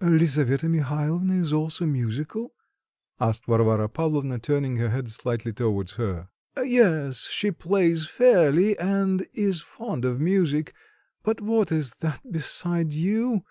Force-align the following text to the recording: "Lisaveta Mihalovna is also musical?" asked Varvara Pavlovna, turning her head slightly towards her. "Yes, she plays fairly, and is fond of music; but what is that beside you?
"Lisaveta 0.00 0.68
Mihalovna 0.68 1.40
is 1.40 1.52
also 1.52 1.84
musical?" 1.84 2.54
asked 3.20 3.46
Varvara 3.46 3.88
Pavlovna, 3.88 4.38
turning 4.38 4.76
her 4.76 4.90
head 4.90 5.08
slightly 5.10 5.52
towards 5.52 5.94
her. 5.94 6.28
"Yes, 6.56 7.22
she 7.28 7.50
plays 7.50 8.06
fairly, 8.08 8.78
and 8.78 9.26
is 9.34 9.60
fond 9.60 10.04
of 10.04 10.20
music; 10.20 10.72
but 11.24 11.40
what 11.40 11.72
is 11.72 11.94
that 11.94 12.20
beside 12.30 12.92
you? 12.92 13.42